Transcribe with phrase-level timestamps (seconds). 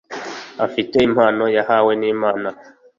[0.65, 2.49] afite impano yahawe n’Imana